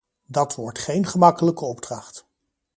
[0.27, 2.25] Dat wordt geen gemakkelijke opdracht.